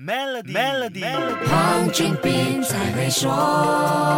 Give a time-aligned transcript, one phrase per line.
[0.00, 1.02] Melody，Melody，
[1.48, 4.17] 黄俊斌才会说。